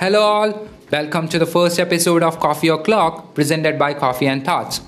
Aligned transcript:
Hello, 0.00 0.22
all. 0.22 0.68
Welcome 0.90 1.28
to 1.28 1.38
the 1.38 1.44
first 1.44 1.78
episode 1.78 2.22
of 2.22 2.40
Coffee 2.40 2.68
O'Clock 2.68 3.34
presented 3.34 3.78
by 3.78 3.92
Coffee 3.92 4.28
and 4.28 4.42
Thoughts. 4.42 4.80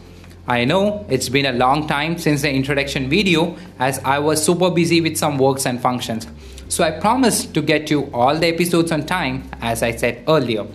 I 0.48 0.64
know 0.64 1.04
it's 1.10 1.28
been 1.28 1.44
a 1.44 1.52
long 1.52 1.86
time 1.86 2.16
since 2.16 2.40
the 2.40 2.50
introduction 2.50 3.10
video 3.10 3.54
as 3.78 3.98
I 4.06 4.20
was 4.20 4.42
super 4.42 4.70
busy 4.70 5.02
with 5.02 5.18
some 5.18 5.36
works 5.36 5.66
and 5.66 5.82
functions. 5.82 6.26
So 6.68 6.82
I 6.82 6.92
promised 6.92 7.52
to 7.52 7.60
get 7.60 7.90
you 7.90 8.08
all 8.14 8.38
the 8.38 8.46
episodes 8.46 8.90
on 8.90 9.04
time 9.04 9.50
as 9.60 9.82
I 9.82 9.94
said 9.94 10.24
earlier. 10.28 10.66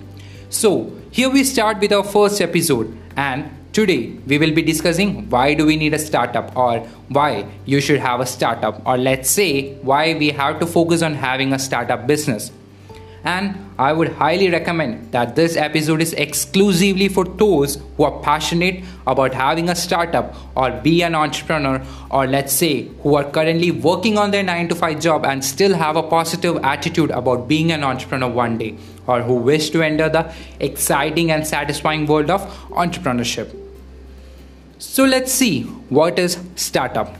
So 0.51 0.95
here 1.09 1.31
we 1.31 1.43
start 1.43 1.79
with 1.79 1.91
our 1.91 2.03
first 2.03 2.39
episode 2.39 2.95
and 3.15 3.49
today 3.73 4.19
we 4.27 4.37
will 4.37 4.53
be 4.53 4.61
discussing 4.61 5.27
why 5.31 5.55
do 5.55 5.65
we 5.65 5.77
need 5.77 5.95
a 5.95 5.99
startup 5.99 6.55
or 6.55 6.81
why 7.09 7.47
you 7.65 7.81
should 7.81 8.01
have 8.01 8.19
a 8.19 8.27
startup 8.27 8.85
or 8.85 8.99
let's 8.99 9.31
say 9.31 9.73
why 9.77 10.13
we 10.13 10.29
have 10.29 10.59
to 10.59 10.67
focus 10.67 11.01
on 11.01 11.15
having 11.15 11.53
a 11.53 11.57
startup 11.57 12.05
business 12.05 12.51
and 13.27 13.55
I 13.85 13.93
would 13.93 14.09
highly 14.19 14.49
recommend 14.49 15.11
that 15.11 15.35
this 15.35 15.55
episode 15.55 16.01
is 16.01 16.13
exclusively 16.13 17.07
for 17.09 17.25
those 17.41 17.75
who 17.95 18.03
are 18.03 18.19
passionate 18.21 18.83
about 19.05 19.33
having 19.33 19.69
a 19.69 19.75
startup 19.75 20.33
or 20.55 20.71
be 20.87 21.01
an 21.01 21.13
entrepreneur 21.23 21.81
or 22.09 22.25
let's 22.35 22.53
say 22.53 22.73
who 23.03 23.15
are 23.15 23.25
currently 23.37 23.71
working 23.89 24.17
on 24.17 24.31
their 24.31 24.43
9 24.43 24.69
to 24.69 24.75
5 24.75 24.99
job 25.07 25.25
and 25.25 25.43
still 25.43 25.75
have 25.83 26.01
a 26.03 26.03
positive 26.15 26.63
attitude 26.63 27.11
about 27.11 27.47
being 27.49 27.71
an 27.77 27.83
entrepreneur 27.83 28.29
one 28.29 28.57
day 28.57 28.73
or 29.05 29.21
who 29.21 29.35
wish 29.51 29.69
to 29.71 29.83
enter 29.91 30.09
the 30.17 30.25
exciting 30.71 31.31
and 31.31 31.45
satisfying 31.45 32.07
world 32.07 32.29
of 32.29 32.49
entrepreneurship. 32.85 33.55
So 34.79 35.05
let's 35.05 35.31
see 35.31 35.63
what 35.99 36.19
is 36.27 36.37
startup. 36.55 37.15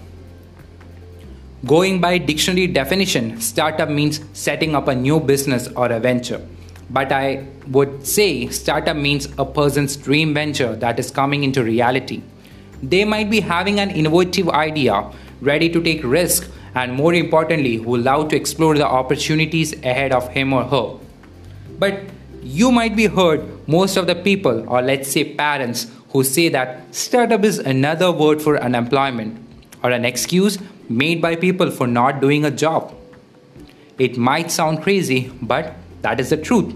Going 1.66 2.00
by 2.00 2.20
dictionary 2.20 2.68
definition, 2.68 3.42
startup 3.42 3.90
means 3.90 4.22
setting 4.34 4.76
up 4.76 4.88
a 4.88 4.96
new 4.96 5.20
business 5.20 5.68
or 5.76 5.92
a 5.92 6.00
venture. 6.00 6.40
But 6.92 7.12
I 7.12 7.48
would 7.70 8.06
say 8.06 8.48
startup 8.50 8.96
means 8.96 9.28
a 9.40 9.46
person's 9.46 9.98
dream 9.98 10.36
venture 10.36 10.76
that 10.76 11.00
is 11.00 11.10
coming 11.10 11.44
into 11.44 11.64
reality. 11.64 12.22
They 12.84 13.06
might 13.06 13.32
be 13.32 13.40
having 13.40 13.80
an 13.80 13.90
innovative 13.90 14.50
idea, 14.50 15.12
ready 15.42 15.68
to 15.70 15.82
take 15.82 16.04
risk, 16.04 16.48
and 16.76 16.94
more 16.94 17.16
importantly, 17.16 17.78
who 17.78 17.98
love 17.98 18.30
to 18.30 18.36
explore 18.36 18.78
the 18.78 18.86
opportunities 18.86 19.74
ahead 19.84 20.12
of 20.12 20.30
him 20.30 20.54
or 20.54 20.64
her. 20.64 21.00
But 21.80 22.02
you 22.44 22.72
might 22.72 22.96
be 22.96 23.08
heard 23.08 23.68
most 23.68 23.98
of 23.98 24.06
the 24.06 24.16
people, 24.16 24.64
or 24.70 24.84
let's 24.84 25.12
say 25.12 25.34
parents, 25.34 25.88
who 26.10 26.24
say 26.24 26.50
that 26.50 26.94
startup 26.94 27.44
is 27.44 27.58
another 27.58 28.12
word 28.12 28.44
for 28.44 28.62
unemployment 28.62 29.44
or 29.84 29.90
an 29.90 30.06
excuse 30.06 30.60
made 30.90 31.22
by 31.22 31.36
people 31.36 31.72
for 31.72 31.88
not 31.88 32.22
doing 32.22 32.46
a 32.46 32.52
job. 32.52 32.94
It 33.98 34.18
might 34.18 34.52
sound 34.52 34.84
crazy, 34.84 35.32
but 35.42 35.74
that 36.02 36.20
is 36.20 36.30
the 36.30 36.38
truth. 36.38 36.76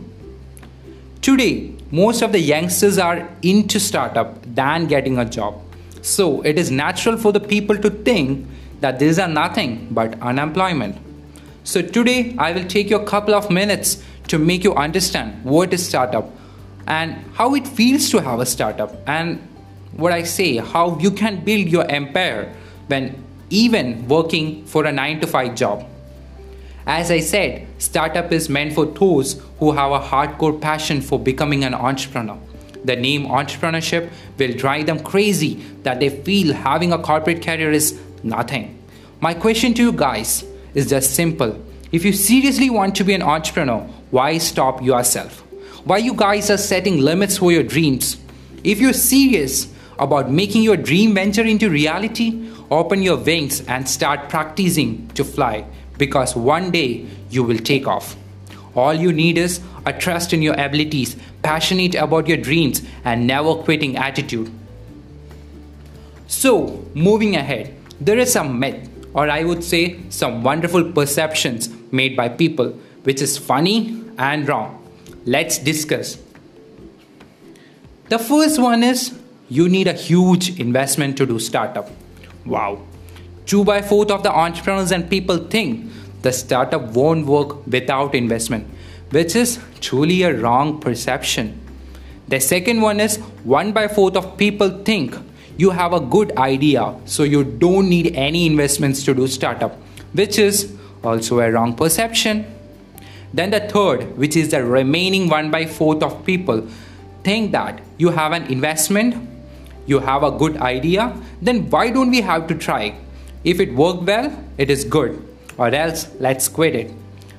Today, 1.22 1.74
most 1.92 2.22
of 2.22 2.32
the 2.32 2.40
youngsters 2.40 2.98
are 2.98 3.30
into 3.42 3.80
startup 3.80 4.38
than 4.56 4.88
getting 4.88 5.20
a 5.20 5.26
job. 5.26 5.62
So 6.02 6.42
it 6.42 6.58
is 6.58 6.72
natural 6.72 7.18
for 7.18 7.32
the 7.32 7.40
people 7.40 7.78
to 7.78 7.90
think 7.90 8.48
that 8.80 8.98
these 8.98 9.20
are 9.20 9.28
nothing 9.28 9.88
but 9.92 10.20
unemployment. 10.22 10.98
So 11.64 11.82
today 11.82 12.36
I 12.40 12.54
will 12.54 12.68
take 12.68 12.90
you 12.90 12.98
a 12.98 13.06
couple 13.06 13.36
of 13.36 13.52
minutes 13.52 14.04
to 14.30 14.40
make 14.40 14.64
you 14.64 14.74
understand 14.74 15.44
what 15.44 15.74
is 15.74 15.86
startup 15.88 16.32
and 16.88 17.24
how 17.34 17.54
it 17.54 17.68
feels 17.68 18.10
to 18.10 18.22
have 18.22 18.40
a 18.40 18.46
startup 18.46 18.96
and 19.08 19.40
what 19.94 20.12
I 20.12 20.24
say 20.24 20.58
how 20.58 20.98
you 21.00 21.12
can 21.12 21.44
build 21.44 21.68
your 21.68 21.86
empire 21.92 22.54
when 22.88 23.24
even 23.52 24.08
working 24.08 24.66
for 24.66 24.86
a 24.86 24.92
9 24.92 25.20
to 25.22 25.28
5 25.28 25.56
job. 25.56 25.86
As 26.88 27.12
I 27.12 27.20
said, 27.20 27.68
startup 27.78 28.32
is 28.32 28.50
meant 28.50 28.74
for 28.74 28.86
those 28.86 29.40
who 29.60 29.72
have 29.74 29.92
a 29.92 30.00
hardcore 30.00 30.60
passion 30.60 31.02
for 31.02 31.20
becoming 31.20 31.64
an 31.64 31.76
entrepreneur. 31.76 32.40
The 32.84 32.96
name 32.96 33.28
entrepreneurship 33.28 34.10
will 34.40 34.54
drive 34.54 34.88
them 34.88 35.00
crazy 35.00 35.56
that 35.84 36.00
they 36.00 36.10
feel 36.10 36.56
having 36.56 36.92
a 36.92 36.98
corporate 36.98 37.44
career 37.44 37.72
is 37.72 38.00
nothing. 38.24 38.80
My 39.20 39.36
question 39.36 39.76
to 39.76 39.84
you 39.84 39.92
guys 39.92 40.44
is 40.74 40.90
just 40.90 41.14
simple. 41.14 41.64
If 41.92 42.04
you 42.04 42.14
seriously 42.14 42.70
want 42.70 42.96
to 42.96 43.04
be 43.04 43.14
an 43.14 43.22
entrepreneur, 43.22 43.82
why 44.10 44.40
stop 44.40 44.82
yourself? 44.82 45.42
Why 45.84 45.98
you 45.98 46.14
guys 46.14 46.50
are 46.50 46.58
setting 46.58 47.00
limits 47.00 47.38
for 47.38 47.52
your 47.52 47.64
dreams? 47.64 48.18
If 48.64 48.80
you're 48.80 48.94
serious 48.94 49.72
about 50.00 50.32
making 50.32 50.64
your 50.64 50.78
dream 50.78 51.14
venture 51.14 51.44
into 51.44 51.70
reality, 51.70 52.51
Open 52.72 53.02
your 53.02 53.18
wings 53.18 53.60
and 53.68 53.88
start 53.88 54.30
practicing 54.30 55.10
to 55.10 55.26
fly 55.26 55.66
because 55.98 56.38
one 56.38 56.72
day 56.72 57.06
you 57.30 57.44
will 57.44 57.58
take 57.58 57.86
off. 57.86 58.16
All 58.74 58.94
you 58.94 59.12
need 59.12 59.38
is 59.38 59.60
a 59.86 59.92
trust 59.92 60.32
in 60.32 60.42
your 60.42 60.54
abilities, 60.54 61.18
passionate 61.44 61.96
about 61.96 62.30
your 62.30 62.38
dreams, 62.38 62.82
and 63.04 63.28
never 63.28 63.56
quitting 63.56 63.98
attitude. 63.98 64.50
So, 66.28 66.88
moving 66.94 67.36
ahead, 67.36 67.76
there 68.00 68.18
is 68.18 68.32
some 68.32 68.58
myth, 68.58 68.90
or 69.14 69.30
I 69.30 69.44
would 69.44 69.66
say 69.66 70.00
some 70.10 70.42
wonderful 70.42 70.94
perceptions 70.94 71.70
made 71.92 72.16
by 72.16 72.30
people, 72.30 72.70
which 73.04 73.22
is 73.22 73.38
funny 73.38 74.02
and 74.18 74.48
wrong. 74.48 74.82
Let's 75.26 75.58
discuss. 75.58 76.18
The 78.08 78.18
first 78.18 78.62
one 78.62 78.82
is 78.82 79.14
you 79.50 79.68
need 79.68 79.88
a 79.88 79.94
huge 79.94 80.58
investment 80.58 81.18
to 81.18 81.26
do 81.26 81.38
startup. 81.38 81.90
Wow. 82.46 82.82
Two 83.46 83.64
by 83.64 83.82
fourth 83.82 84.12
of 84.12 84.24
the 84.24 84.32
entrepreneurs 84.32 84.92
and 84.92 85.10
people 85.10 85.38
think 85.38 85.92
the 86.22 86.32
startup 86.32 86.82
won't 86.94 87.26
work 87.26 87.66
without 87.68 88.16
investment, 88.16 88.68
which 89.10 89.36
is 89.36 89.60
truly 89.80 90.24
a 90.24 90.34
wrong 90.34 90.80
perception. 90.80 91.60
The 92.28 92.40
second 92.40 92.82
one 92.82 93.00
is 93.00 93.18
one 93.44 93.72
by 93.72 93.88
fourth 93.88 94.16
of 94.16 94.38
people 94.38 94.70
think 94.84 95.16
you 95.58 95.72
have 95.72 95.94
a 95.94 96.00
good 96.00 96.38
idea, 96.38 96.96
so 97.06 97.24
you 97.24 97.44
don't 97.44 97.90
need 97.90 98.16
any 98.16 98.46
investments 98.46 99.04
to 99.04 99.14
do 99.14 99.28
startup, 99.28 99.76
which 100.14 100.40
is 100.40 100.74
also 101.04 101.40
a 101.40 101.52
wrong 101.52 101.76
perception. 101.76 102.46
Then 103.34 103.52
the 103.52 103.60
third, 103.60 104.18
which 104.18 104.36
is 104.36 104.50
the 104.50 104.64
remaining 104.64 105.30
one 105.30 105.52
by 105.52 105.66
fourth 105.66 106.04
of 106.04 106.26
people, 106.26 106.68
think 107.24 107.52
that 107.52 107.82
you 107.98 108.10
have 108.10 108.32
an 108.32 108.44
investment 108.44 109.16
you 109.86 110.00
have 110.00 110.24
a 110.24 110.32
good 110.32 110.58
idea, 110.58 111.16
then 111.42 111.70
why 111.70 111.90
don't 111.90 112.12
we 112.12 112.22
have 112.22 112.48
to 112.48 112.56
try? 112.56 112.96
If 113.44 113.60
it 113.60 113.74
worked 113.74 114.04
well, 114.04 114.32
it 114.58 114.70
is 114.70 114.84
good, 114.86 115.26
or 115.58 115.70
else 115.70 116.10
let's 116.20 116.48
quit 116.48 116.76
it, 116.76 116.92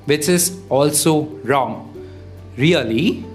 which 0.05 0.27
is 0.27 0.59
also 0.69 1.23
wrong. 1.43 1.89
Really? 2.57 3.25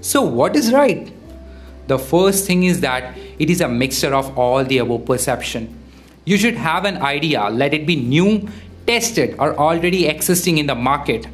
So, 0.00 0.22
what 0.22 0.56
is 0.56 0.72
right? 0.72 1.12
The 1.86 1.98
first 1.98 2.46
thing 2.46 2.64
is 2.64 2.80
that 2.80 3.16
it 3.38 3.50
is 3.50 3.60
a 3.60 3.68
mixture 3.68 4.14
of 4.14 4.36
all 4.38 4.64
the 4.64 4.78
above 4.78 5.04
perception. 5.04 5.78
You 6.24 6.38
should 6.38 6.54
have 6.54 6.84
an 6.84 6.98
idea, 7.02 7.48
let 7.50 7.74
it 7.74 7.86
be 7.86 7.96
new, 7.96 8.48
tested, 8.86 9.36
or 9.38 9.54
already 9.56 10.06
existing 10.06 10.58
in 10.58 10.66
the 10.66 10.74
market. 10.74 11.26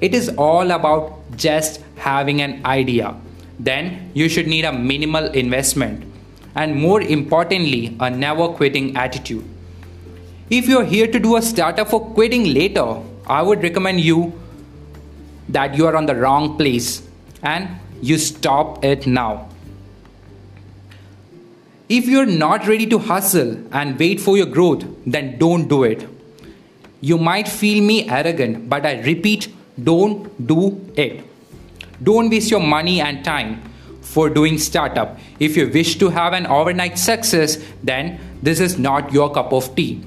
It 0.00 0.14
is 0.14 0.28
all 0.36 0.70
about 0.70 1.36
just 1.36 1.80
having 1.96 2.42
an 2.42 2.64
idea 2.64 3.16
then 3.58 4.10
you 4.14 4.28
should 4.28 4.46
need 4.46 4.64
a 4.64 4.72
minimal 4.72 5.26
investment 5.26 6.04
and 6.54 6.74
more 6.74 7.02
importantly, 7.02 7.96
a 8.00 8.10
never 8.10 8.48
quitting 8.48 8.96
attitude. 8.96 9.44
If 10.48 10.68
you're 10.68 10.84
here 10.84 11.06
to 11.06 11.18
do 11.18 11.36
a 11.36 11.42
startup 11.42 11.88
for 11.88 12.00
quitting 12.00 12.54
later, 12.54 13.00
I 13.26 13.42
would 13.42 13.62
recommend 13.62 14.00
you 14.00 14.32
that 15.48 15.74
you 15.74 15.86
are 15.86 15.96
on 15.96 16.06
the 16.06 16.14
wrong 16.14 16.56
place 16.56 17.02
and 17.42 17.68
you 18.00 18.16
stop 18.16 18.84
it 18.84 19.06
now. 19.06 19.48
If 21.88 22.06
you're 22.06 22.26
not 22.26 22.66
ready 22.66 22.86
to 22.86 22.98
hustle 22.98 23.62
and 23.72 23.98
wait 23.98 24.20
for 24.20 24.36
your 24.36 24.46
growth, 24.46 24.84
then 25.06 25.38
don't 25.38 25.68
do 25.68 25.84
it. 25.84 26.08
You 27.00 27.18
might 27.18 27.46
feel 27.46 27.82
me 27.84 28.08
arrogant, 28.08 28.68
but 28.68 28.86
I 28.86 29.00
repeat, 29.02 29.48
don't 29.82 30.46
do 30.46 30.80
it. 30.96 31.22
Don't 32.02 32.30
waste 32.30 32.50
your 32.50 32.60
money 32.60 33.00
and 33.00 33.24
time 33.24 33.62
for 34.00 34.30
doing 34.30 34.58
startup. 34.58 35.18
If 35.40 35.56
you 35.56 35.68
wish 35.68 35.98
to 35.98 36.08
have 36.10 36.32
an 36.32 36.46
overnight 36.46 36.98
success, 36.98 37.58
then 37.82 38.20
this 38.42 38.60
is 38.60 38.78
not 38.78 39.12
your 39.12 39.32
cup 39.32 39.52
of 39.52 39.74
tea. 39.74 40.02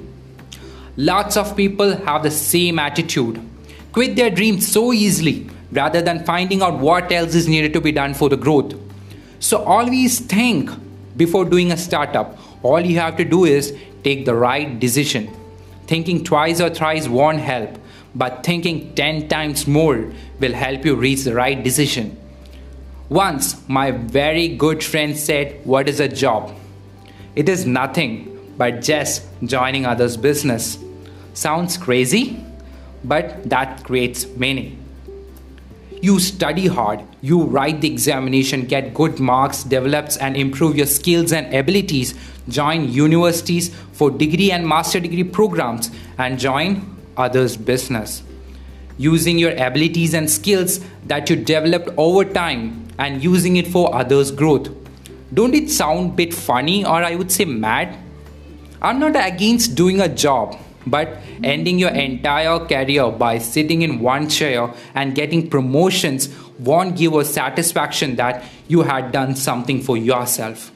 Lots 0.98 1.38
of 1.38 1.56
people 1.56 1.96
have 2.06 2.24
the 2.24 2.32
same 2.32 2.80
attitude. 2.80 3.42
Quit 3.92 4.16
their 4.16 4.30
dreams 4.30 4.68
so 4.68 4.94
easily 4.94 5.50
rather 5.72 6.02
than 6.02 6.26
finding 6.26 6.62
out 6.62 6.80
what 6.80 7.12
else 7.12 7.36
is 7.36 7.48
needed 7.48 7.74
to 7.74 7.82
be 7.82 7.92
done 7.92 8.14
for 8.14 8.30
the 8.30 8.38
growth. 8.38 8.74
So 9.40 9.64
always 9.64 10.20
think 10.20 10.70
before 11.18 11.46
doing 11.46 11.72
a 11.72 11.78
startup. 11.78 12.38
All 12.64 12.80
you 12.80 13.00
have 13.00 13.18
to 13.18 13.26
do 13.26 13.46
is 13.46 13.76
take 14.04 14.26
the 14.26 14.36
right 14.36 14.80
decision. 14.80 15.30
Thinking 15.88 16.24
twice 16.24 16.62
or 16.62 16.70
thrice 16.70 17.08
won't 17.08 17.40
help 17.40 17.78
but 18.16 18.44
thinking 18.44 18.94
10 18.96 19.28
times 19.28 19.68
more 19.68 20.12
will 20.40 20.54
help 20.54 20.86
you 20.86 20.96
reach 20.96 21.24
the 21.24 21.34
right 21.34 21.64
decision. 21.64 22.18
Once, 23.10 23.68
my 23.68 23.92
very 23.92 24.48
good 24.48 24.84
friend 24.84 25.18
said, 25.18 25.66
What 25.66 25.90
is 25.90 26.00
a 26.00 26.08
job? 26.08 26.54
It 27.36 27.50
is 27.50 27.66
nothing 27.66 28.54
but 28.58 28.82
just 28.82 29.24
joining 29.44 29.86
others' 29.86 30.18
business. 30.18 30.78
Sounds 31.34 31.78
crazy, 31.78 32.44
but 33.04 33.50
that 33.50 33.84
creates 33.84 34.28
meaning. 34.36 34.78
You 36.02 36.20
study 36.20 36.68
hard, 36.68 37.02
you 37.22 37.44
write 37.44 37.82
the 37.82 37.92
examination, 37.92 38.66
get 38.66 38.94
good 38.94 39.20
marks, 39.20 39.64
develops 39.64 40.18
and 40.18 40.38
improve 40.38 40.78
your 40.78 40.86
skills 40.86 41.34
and 41.34 41.54
abilities, 41.54 42.14
join 42.48 42.90
universities 42.90 43.74
for 43.92 44.10
degree 44.12 44.52
and 44.52 44.68
master 44.68 45.00
degree 45.00 45.24
programs, 45.24 45.92
and 46.18 46.40
join 46.40 46.99
others' 47.20 47.58
business. 47.58 48.24
Using 48.98 49.38
your 49.38 49.52
abilities 49.52 50.14
and 50.14 50.30
skills 50.30 50.80
that 51.06 51.30
you 51.30 51.36
developed 51.36 51.90
over 51.98 52.26
time 52.26 52.88
and 52.98 53.24
using 53.24 53.58
it 53.58 53.68
for 53.68 53.94
others' 53.94 54.32
growth. 54.32 54.70
Don't 55.34 55.54
it 55.54 55.70
sound 55.70 56.16
bit 56.16 56.34
funny 56.34 56.84
or 56.84 57.04
I 57.04 57.16
would 57.16 57.32
say 57.32 57.46
mad? 57.46 57.98
I'm 58.82 59.00
not 59.00 59.16
against 59.16 59.76
doing 59.76 60.02
a 60.02 60.10
job 60.10 60.58
but 60.88 61.18
ending 61.44 61.78
your 61.80 61.92
entire 61.92 62.60
career 62.66 63.12
by 63.12 63.38
sitting 63.38 63.82
in 63.82 64.00
one 64.00 64.30
chair 64.30 64.74
and 64.96 65.16
getting 65.16 65.50
promotions 65.50 66.30
won't 66.58 66.98
give 66.98 67.14
a 67.14 67.26
satisfaction 67.26 68.16
that 68.16 68.44
you 68.68 68.82
had 68.82 69.12
done 69.12 69.36
something 69.36 69.82
for 69.82 69.98
yourself. 69.98 70.72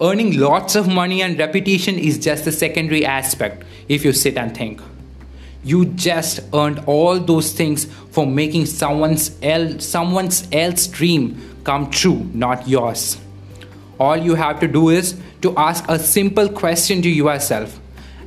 Earning 0.00 0.38
lots 0.38 0.76
of 0.76 0.86
money 0.86 1.22
and 1.22 1.36
reputation 1.36 1.98
is 1.98 2.18
just 2.18 2.46
a 2.46 2.52
secondary 2.52 3.04
aspect 3.04 3.64
if 3.88 4.04
you 4.04 4.12
sit 4.12 4.38
and 4.38 4.56
think. 4.56 4.80
You 5.64 5.86
just 5.86 6.38
earned 6.54 6.84
all 6.86 7.18
those 7.18 7.52
things 7.52 7.86
for 8.12 8.24
making 8.24 8.66
someone's 8.66 9.36
else, 9.42 9.84
someone's 9.84 10.46
else 10.52 10.86
dream 10.86 11.60
come 11.64 11.90
true, 11.90 12.30
not 12.32 12.68
yours. 12.68 13.18
All 13.98 14.16
you 14.16 14.36
have 14.36 14.60
to 14.60 14.68
do 14.68 14.90
is 14.90 15.20
to 15.42 15.56
ask 15.56 15.84
a 15.88 15.98
simple 15.98 16.48
question 16.48 17.02
to 17.02 17.08
yourself 17.08 17.80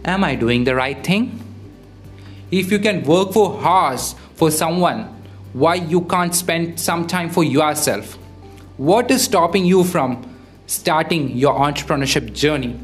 Am 0.03 0.25
I 0.25 0.35
doing 0.35 0.65
the 0.65 0.75
right 0.75 1.01
thing? 1.01 1.41
If 2.51 2.69
you 2.69 2.79
can 2.79 3.03
work 3.03 3.31
for 3.31 3.63
hours 3.63 4.15
for 4.35 4.51
someone, 4.51 5.03
why 5.53 5.75
you 5.75 6.01
can't 6.01 6.35
spend 6.35 6.81
some 6.81 7.07
time 7.07 7.29
for 7.29 7.45
yourself? 7.45 8.18
What 8.75 9.09
is 9.09 9.23
stopping 9.23 9.65
you 9.65 9.85
from 9.85 10.31
starting 10.71 11.35
your 11.38 11.53
entrepreneurship 11.53 12.33
journey? 12.33 12.79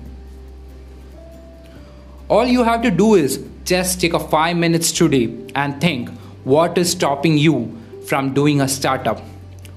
All 2.27 2.45
you 2.45 2.63
have 2.63 2.81
to 2.81 2.91
do 2.91 3.15
is 3.15 3.43
just 3.63 4.01
take 4.01 4.13
a 4.13 4.19
5 4.19 4.57
minutes 4.57 4.91
today 4.91 5.33
and 5.55 5.79
think 5.79 6.09
what 6.43 6.77
is 6.77 6.91
stopping 6.91 7.37
you 7.37 7.77
from 8.05 8.33
doing 8.33 8.59
a 8.59 8.67
startup? 8.67 9.21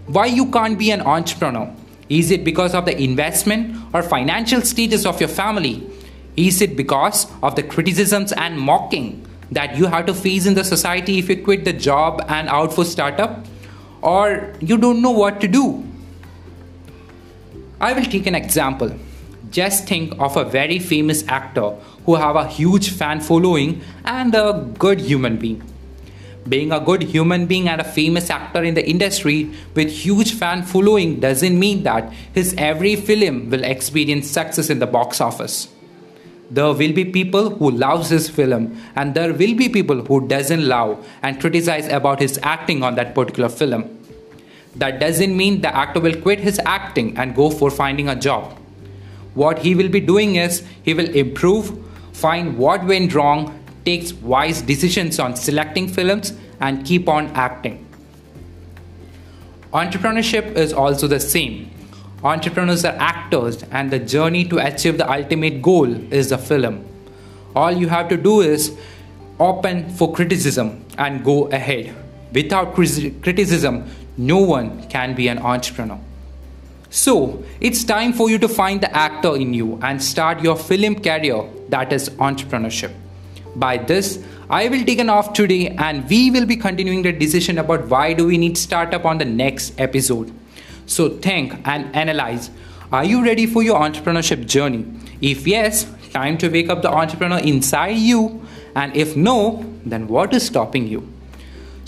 Why 0.07 0.27
you 0.27 0.51
can't 0.51 0.77
be 0.77 0.91
an 0.91 1.03
entrepreneur? 1.03 1.73
Is 2.09 2.33
it 2.33 2.43
because 2.43 2.75
of 2.75 2.85
the 2.85 3.01
investment 3.01 3.77
or 3.95 4.03
financial 4.03 4.63
status 4.63 5.07
of 5.07 5.21
your 5.21 5.29
family? 5.29 5.89
Is 6.37 6.61
it 6.61 6.77
because 6.77 7.29
of 7.45 7.55
the 7.55 7.63
criticisms 7.63 8.33
and 8.33 8.59
mocking 8.59 9.25
that 9.53 9.77
you 9.77 9.87
have 9.87 10.07
to 10.07 10.15
face 10.15 10.47
in 10.47 10.55
the 10.55 10.65
society 10.65 11.19
if 11.21 11.29
you 11.29 11.45
quit 11.45 11.65
the 11.65 11.73
job 11.73 12.25
and 12.29 12.49
out 12.49 12.73
for 12.73 12.85
startup? 12.85 13.47
Or 14.03 14.53
you 14.61 14.79
don't 14.79 15.01
know 15.01 15.13
what 15.13 15.41
to 15.43 15.47
do? 15.47 15.90
I 17.81 17.95
will 17.95 18.05
take 18.05 18.27
an 18.27 18.35
example. 18.35 18.93
Just 19.51 19.89
think 19.89 20.15
of 20.21 20.37
a 20.37 20.45
very 20.45 20.79
famous 20.79 21.27
actor 21.27 21.71
who 22.05 22.17
have 22.17 22.37
a 22.37 22.47
huge 22.47 22.91
fan 22.91 23.21
following 23.21 23.81
and 24.05 24.35
a 24.35 24.67
good 24.79 25.01
human 25.01 25.39
being. 25.39 25.63
Being 26.47 26.73
a 26.73 26.81
good 26.81 27.03
human 27.03 27.47
being 27.47 27.69
and 27.69 27.81
a 27.81 27.85
famous 27.85 28.29
actor 28.29 28.63
in 28.63 28.75
the 28.75 28.87
industry 28.87 29.51
with 29.75 29.91
huge 29.91 30.35
fan 30.35 30.63
following 30.63 31.21
doesn't 31.21 31.59
mean 31.59 31.83
that 31.85 32.13
his 32.35 32.55
every 32.59 32.97
film 32.97 33.49
will 33.49 33.65
experience 33.65 34.31
success 34.31 34.69
in 34.69 34.79
the 34.79 34.87
box 34.87 35.21
office 35.21 35.69
there 36.51 36.67
will 36.67 36.93
be 36.93 37.05
people 37.05 37.51
who 37.51 37.71
loves 37.71 38.09
his 38.09 38.29
film 38.29 38.77
and 38.97 39.15
there 39.15 39.33
will 39.33 39.55
be 39.55 39.69
people 39.69 40.05
who 40.07 40.27
doesn't 40.27 40.67
love 40.67 41.07
and 41.23 41.41
criticize 41.41 41.87
about 41.87 42.19
his 42.19 42.41
acting 42.43 42.83
on 42.83 42.97
that 42.97 43.15
particular 43.15 43.49
film 43.49 44.00
that 44.77 45.01
doesn't 45.01 45.37
mean 45.37 45.61
the 45.61 45.75
actor 45.77 46.01
will 46.01 46.21
quit 46.21 46.41
his 46.41 46.61
acting 46.65 47.17
and 47.19 47.35
go 47.35 47.51
for 47.51 47.71
finding 47.71 48.09
a 48.09 48.15
job 48.15 48.57
what 49.35 49.59
he 49.59 49.75
will 49.75 49.89
be 49.89 50.01
doing 50.01 50.37
is 50.37 50.63
he 50.83 50.95
will 50.95 51.11
improve 51.15 51.73
find 52.13 52.57
what 52.59 52.85
went 52.85 53.15
wrong 53.15 53.57
takes 53.85 54.13
wise 54.13 54.63
decisions 54.63 55.19
on 55.19 55.35
selecting 55.35 55.89
films 55.89 56.33
and 56.61 56.85
keep 56.85 57.09
on 57.09 57.27
acting 57.29 57.85
entrepreneurship 59.73 60.55
is 60.57 60.73
also 60.73 61.07
the 61.07 61.21
same 61.21 61.71
Entrepreneurs 62.23 62.85
are 62.85 62.97
actors, 62.99 63.63
and 63.71 63.91
the 63.91 63.99
journey 63.99 64.45
to 64.45 64.59
achieve 64.59 64.99
the 64.99 65.11
ultimate 65.11 65.63
goal 65.63 65.91
is 66.13 66.29
the 66.29 66.37
film. 66.37 66.85
All 67.57 67.73
you 67.73 67.89
have 67.89 68.11
to 68.11 68.19
do 68.19 68.43
is 68.43 68.77
open 69.39 69.89
for 69.89 70.13
criticism 70.13 70.85
and 70.99 71.25
go 71.25 71.47
ahead. 71.47 71.95
Without 72.33 72.75
criticism, 72.75 73.91
no 74.17 74.39
one 74.39 74.89
can 74.89 75.15
be 75.15 75.29
an 75.29 75.39
entrepreneur. 75.39 75.99
So, 76.91 77.45
it's 77.61 77.85
time 77.85 78.13
for 78.13 78.29
you 78.29 78.39
to 78.39 78.49
find 78.49 78.81
the 78.81 78.95
actor 78.95 79.37
in 79.37 79.55
you 79.55 79.79
and 79.83 80.03
start 80.03 80.41
your 80.43 80.57
film 80.57 80.97
career 80.97 81.45
that 81.69 81.93
is 81.93 82.11
entrepreneurship. 82.11 82.93
By 83.55 83.79
this, 83.79 84.19
I 84.49 84.69
will 84.69 84.85
take 84.85 84.99
an 84.99 85.09
off 85.09 85.33
today 85.33 85.69
and 85.69 86.09
we 86.09 86.31
will 86.33 86.47
be 86.47 86.57
continuing 86.57 87.03
the 87.03 87.13
decision 87.13 87.59
about 87.59 87.87
why 87.87 88.13
do 88.13 88.27
we 88.27 88.39
need 88.39 88.59
startup 88.59 89.05
on 89.05 89.19
the 89.19 89.25
next 89.25 89.79
episode. 89.79 90.33
So 90.87 91.09
think 91.09 91.55
and 91.65 91.95
analyze. 91.95 92.51
Are 92.93 93.05
you 93.05 93.25
ready 93.25 93.47
for 93.47 93.63
your 93.63 93.79
entrepreneurship 93.79 94.47
journey? 94.47 94.85
If 95.21 95.47
yes, 95.47 95.87
time 96.13 96.37
to 96.39 96.49
wake 96.49 96.69
up 96.69 96.83
the 96.83 96.91
entrepreneur 96.91 97.39
inside 97.39 97.99
you. 97.99 98.45
And 98.75 98.97
if 98.97 99.17
no, 99.17 99.65
then 99.85 100.09
what 100.09 100.35
is 100.35 100.45
stopping 100.45 100.89
you? 100.89 101.09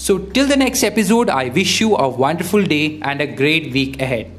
So, 0.03 0.19
till 0.19 0.49
the 0.49 0.57
next 0.57 0.83
episode, 0.83 1.31
I 1.31 1.49
wish 1.51 1.81
you 1.81 1.95
a 1.95 2.09
wonderful 2.09 2.65
day 2.65 2.99
and 3.03 3.21
a 3.21 3.27
great 3.41 3.73
week 3.73 4.03
ahead. 4.03 4.33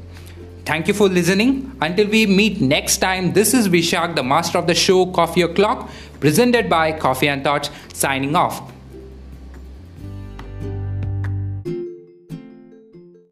Thank 0.66 0.88
you 0.88 0.92
for 0.92 1.08
listening. 1.08 1.74
Until 1.80 2.06
we 2.06 2.26
meet 2.26 2.60
next 2.60 2.98
time, 2.98 3.32
this 3.32 3.54
is 3.54 3.66
Vishak, 3.66 4.14
the 4.14 4.22
master 4.22 4.58
of 4.58 4.66
the 4.66 4.74
show 4.74 5.06
Coffee 5.06 5.40
O'Clock, 5.40 5.88
presented 6.20 6.68
by 6.68 6.92
Coffee 6.92 7.28
and 7.28 7.42
Thoughts, 7.42 7.70
signing 7.94 8.36
off. 8.36 8.73